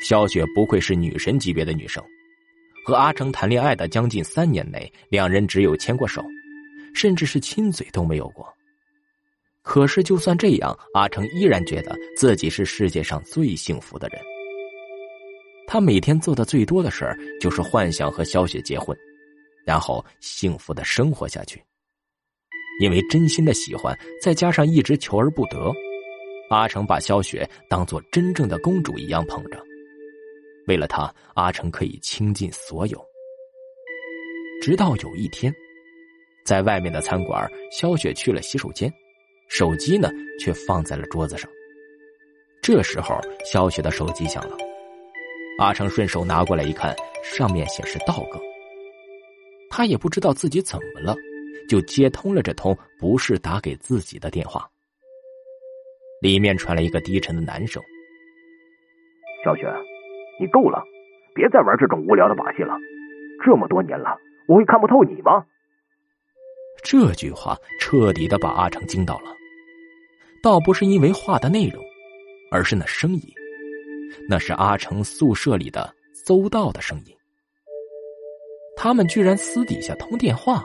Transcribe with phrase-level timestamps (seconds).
[0.00, 2.02] 肖雪不愧是女神级别的女生，
[2.86, 6.24] 和阿成谈恋爱的将近三年内，两人只有牵过手，
[6.94, 8.46] 甚至是亲嘴都没有过。
[9.62, 14.20] 可是就算这样，阿成依然觉得自己是世界上最幸福的人。
[15.66, 18.96] 他每天做的最多的事儿就是幻想和肖雪结婚，
[19.66, 21.62] 然后幸福的生活下去。
[22.80, 25.70] 因为真心的喜欢，再加上一直求而不得，
[26.48, 29.62] 阿成把肖雪当做真正的公主一样捧着。
[30.68, 33.04] 为了他，阿成可以倾尽所有。
[34.62, 35.52] 直到有一天，
[36.44, 38.92] 在外面的餐馆，肖雪去了洗手间，
[39.48, 41.50] 手机呢却放在了桌子上。
[42.62, 44.56] 这时候，肖雪的手机响了，
[45.58, 48.38] 阿成顺手拿过来一看，上面显示道哥。
[49.70, 51.16] 他也不知道自己怎么了，
[51.68, 54.68] 就接通了这通不是打给自己的电话。
[56.20, 57.82] 里面传来一个低沉的男声
[59.44, 59.62] ：“小雪。”
[60.40, 60.82] 你够了，
[61.34, 62.74] 别再玩这种无聊的把戏了。
[63.44, 65.44] 这么多年了，我会看不透你吗？
[66.82, 69.34] 这句话彻底的把阿成惊到了，
[70.42, 71.84] 倒不是因为话的内容，
[72.50, 73.22] 而是那声音，
[74.28, 75.92] 那是阿成宿舍里的
[76.24, 77.14] 邹道的声音。
[78.76, 80.64] 他们居然私底下通电话，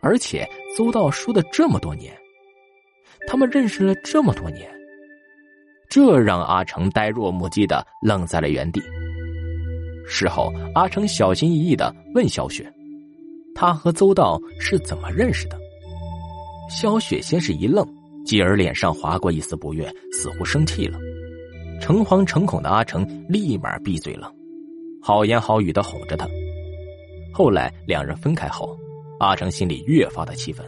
[0.00, 2.16] 而且邹道说的这么多年，
[3.26, 4.77] 他们认识了这么多年。
[5.88, 8.82] 这让阿成呆若木鸡的愣在了原地。
[10.06, 12.70] 事后，阿成小心翼翼的问小雪
[13.54, 15.58] ：“他和邹道是怎么认识的？”
[16.70, 17.86] 小雪先是一愣，
[18.24, 20.98] 继而脸上划过一丝不悦，似乎生气了。
[21.80, 24.32] 诚惶诚恐的阿成立马闭嘴了，
[25.00, 26.28] 好言好语的哄着他。
[27.32, 28.76] 后来两人分开后，
[29.20, 30.66] 阿成心里越发的气愤：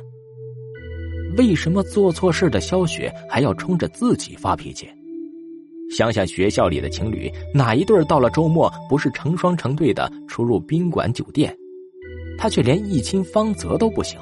[1.37, 4.89] 为什么做错事的肖雪还要冲着自己发脾气？
[5.91, 11.55] 想想学校里的情侣，哪一对到了周末不是成双成对的出入宾馆酒店？
[12.39, 14.19] 他却连一亲芳泽都不行。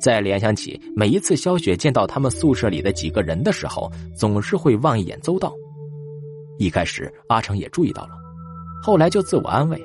[0.00, 5.52] 再联想起每一次肖雪见到他们宿舍里的几个人的时候，总是会望一眼邹道。
[6.56, 8.10] 一开始阿成也注意到了，
[8.82, 9.80] 后来就自我安慰：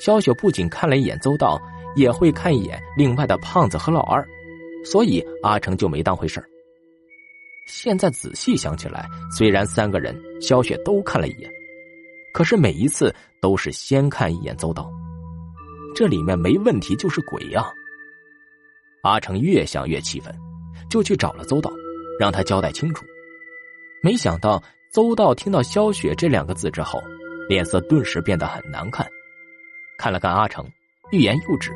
[0.00, 1.60] 肖雪不仅看了一眼邹道，
[1.96, 4.26] 也会看一眼另外的胖子和老二，
[4.84, 6.48] 所以阿成就没当回事儿。
[7.66, 11.50] 现在仔细想起来，虽然三个人肖雪都看了一眼，
[12.32, 14.88] 可是每一次都是先看一眼邹道，
[15.92, 17.66] 这里面没问题就是鬼呀！
[19.02, 20.32] 阿成越想越气愤，
[20.88, 21.72] 就去找了邹道，
[22.20, 23.04] 让他交代清楚。
[24.00, 24.62] 没想到
[24.92, 27.02] 邹道听到肖雪这两个字之后，
[27.48, 29.04] 脸色顿时变得很难看，
[29.98, 30.64] 看了看阿成，
[31.10, 31.72] 欲言又止，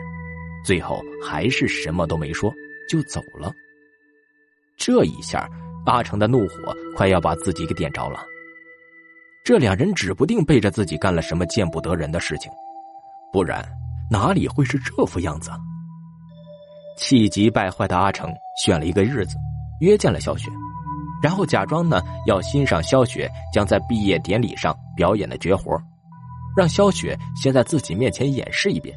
[0.65, 2.53] 最后还是什么都没说
[2.89, 3.53] 就走了。
[4.77, 5.51] 这一下。
[5.87, 8.25] 阿成的怒火快要把自己给点着了。
[9.45, 12.51] 这两人指不定背着自己干了什么见不得人的事情，
[13.33, 13.67] 不然
[14.11, 15.51] 哪里会是这副样子？
[16.97, 18.31] 气急败坏的阿成
[18.63, 19.37] 选了一个日子，
[19.81, 20.51] 约见了肖雪，
[21.23, 25.81] 然后假装呢要欣赏肖雪将在毕业典礼上表演的绝活，
[26.55, 28.95] 让肖雪先在自己面前演示一遍，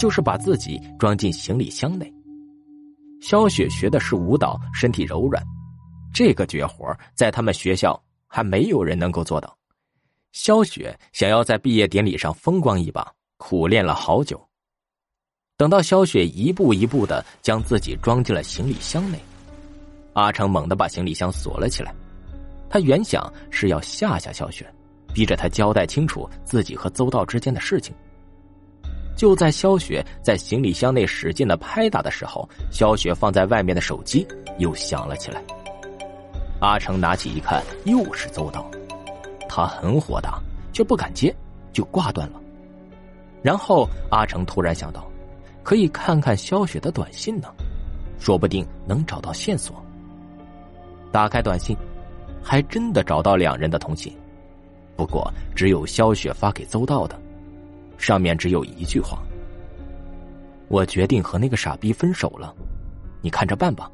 [0.00, 2.10] 就是把自己装进行李箱内。
[3.20, 5.44] 肖雪学的是舞蹈，身体柔软。
[6.14, 9.54] 这个绝活在他们学校还没有人能够做到。
[10.32, 14.40] 肖雪想要在毕业典礼上风光一把，苦练了好久。
[15.56, 19.18] 等到肖雪一步一步的将自己装进了行李箱内，
[20.14, 21.94] 阿成猛地把行李箱锁了起来。
[22.70, 24.68] 他原想是要吓吓肖雪，
[25.12, 27.94] 逼着他交代清楚自己和邹道之间的事情。
[29.16, 34.26] 就在肖雪在行李箱内使劲的拍打的时候，肖雪放在外面的手机
[34.58, 35.40] 又响了起来。
[36.64, 38.70] 阿成拿起一看，又是邹道，
[39.46, 40.40] 他很火大，
[40.72, 41.34] 却不敢接，
[41.74, 42.40] 就挂断了。
[43.42, 45.06] 然后阿成突然想到，
[45.62, 47.48] 可以看看肖雪的短信呢，
[48.18, 49.76] 说不定能找到线索。
[51.12, 51.76] 打开短信，
[52.42, 54.16] 还真的找到两人的通信，
[54.96, 57.20] 不过只有肖雪发给邹道的，
[57.98, 59.22] 上面只有一句话
[60.68, 62.54] ：“我决定和那个傻逼分手了，
[63.20, 63.90] 你看着办吧。”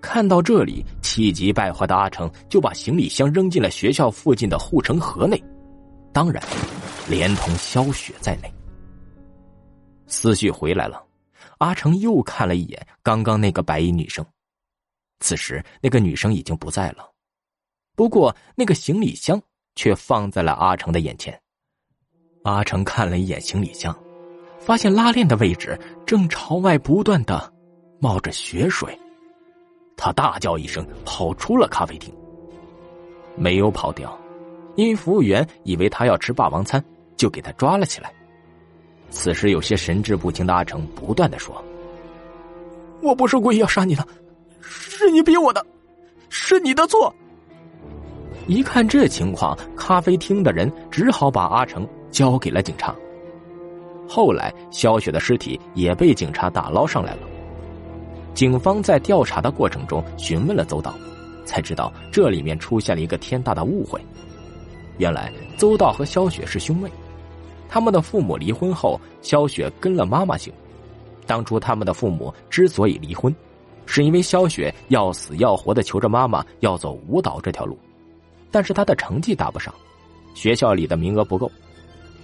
[0.00, 5.42] 看到这里，气急败坏的阿成就把行李箱扔进了学校附近的护城河内，
[6.12, 6.42] 当然，
[7.08, 8.52] 连同肖雪在内。
[10.06, 11.02] 思绪回来了，
[11.58, 14.24] 阿成又看了一眼刚刚那个白衣女生，
[15.20, 17.08] 此时那个女生已经不在了，
[17.94, 19.40] 不过那个行李箱
[19.76, 21.38] 却放在了阿成的眼前。
[22.42, 23.96] 阿成看了一眼行李箱，
[24.58, 27.52] 发现拉链的位置正朝外不断的
[28.00, 28.98] 冒着血水。
[30.00, 32.10] 他大叫一声，跑出了咖啡厅。
[33.36, 34.18] 没有跑掉，
[34.74, 36.82] 因为服务员以为他要吃霸王餐，
[37.18, 38.10] 就给他抓了起来。
[39.10, 41.62] 此时有些神志不清的阿成不断的说
[43.02, 44.06] ：“我不是故意要杀你的，
[44.62, 45.64] 是你逼我的，
[46.30, 47.14] 是你的错。”
[48.48, 52.94] 一看这情况，咖啡厅的人只好把阿成交给了警察。
[54.08, 57.29] 后来，肖雪的尸体也被警察打捞上来了。
[58.34, 60.94] 警方在调查的过程中询问了邹道，
[61.44, 64.00] 才知道这里面出现了一个天大的误会。
[64.98, 66.90] 原来，邹道和肖雪是兄妹。
[67.68, 70.52] 他们的父母离婚后，肖雪跟了妈妈姓。
[71.26, 73.34] 当初他们的父母之所以离婚，
[73.86, 77.78] 是因为肖雪要死要活的求着妈妈要走舞蹈这条路，
[78.50, 79.72] 但是她的成绩达不上，
[80.34, 81.50] 学校里的名额不够。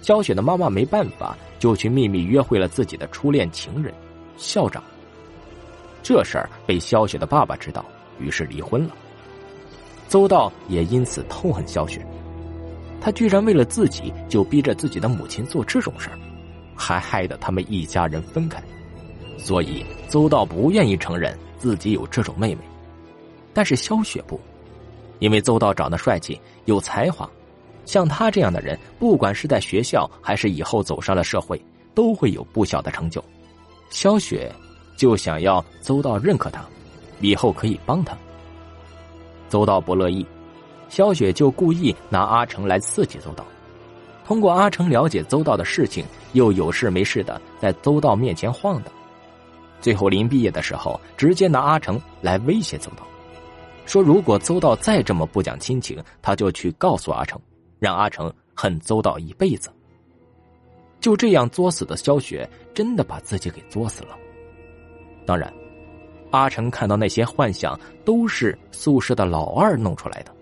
[0.01, 3.93] 肖雪的妈妈没办法，就去秘密约会了自己的初恋情人
[4.35, 4.83] 校长。
[6.01, 7.85] 这事儿被肖雪的爸爸知道，
[8.19, 8.95] 于是离婚了。
[10.07, 12.05] 邹道也因此痛恨肖雪。
[12.99, 16.17] 他居然为了自己就逼着自己的母亲做这种事儿，
[16.75, 18.61] 还害得他们一家人分开，
[19.37, 22.61] 所以邹道不愿意承认自己有这种妹妹。
[23.53, 24.39] 但是萧雪不，
[25.19, 27.29] 因为邹道长得帅气有才华，
[27.85, 31.63] 像他这样的人，不管是在学校还是以后走上了社会，
[31.93, 33.23] 都会有不小的成就。
[33.89, 34.51] 萧雪
[34.97, 36.61] 就想要邹道认可他，
[37.21, 38.17] 以后可以帮他。
[39.47, 40.25] 邹道不乐意。
[40.89, 43.45] 萧雪就故意拿阿成来刺激邹道，
[44.25, 48.93] 通过阿成了解邹道的事情，又有事没事的在邹道面前晃荡，
[49.81, 53.05] 最后临毕业的时候，直接拿阿成来威胁邹道，
[53.85, 57.37] 说如果邹道再这么不讲亲情，他就去告诉阿成，
[57.79, 59.69] 让阿成恨邹道一辈子。
[61.01, 64.17] 就这样作死的萧雪，真的把自己给作死了。
[65.27, 65.53] 当然，
[66.31, 70.33] 阿成看到那些幻想都是宿舍的老二弄出来的。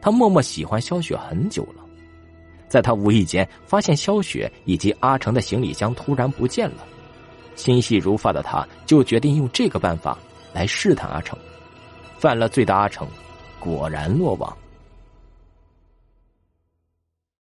[0.00, 1.84] 他默默喜欢萧雪很久了，
[2.68, 6.84] 在他无意间发现萧雪以及阿成的行李箱突然不见了，
[7.54, 10.18] 心细如发的他就决定用这个办法
[10.52, 11.38] 来试探阿成。
[12.18, 13.06] 犯了罪的阿成，
[13.60, 14.56] 果然落网。